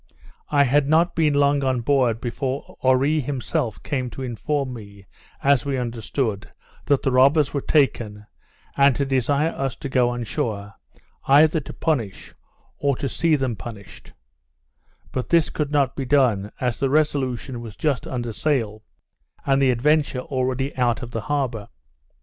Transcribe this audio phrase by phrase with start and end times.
[0.49, 5.05] I had not been long on board, before Oree himself came to inform me,
[5.43, 6.49] as we understood,
[6.85, 8.25] that the robbers were taken,
[8.75, 10.73] and to desire us to go on shore,
[11.27, 12.33] either to punish,
[12.79, 14.13] or to see them punished;
[15.11, 18.81] but this could not be done, as the Resolution was just under sail,
[19.45, 21.67] and the Adventure already out of the harbour.